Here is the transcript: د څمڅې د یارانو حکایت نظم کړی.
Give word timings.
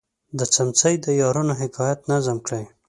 د 0.37 0.41
څمڅې 0.53 0.93
د 1.05 1.07
یارانو 1.21 1.53
حکایت 1.61 1.99
نظم 2.11 2.37
کړی. 2.47 2.63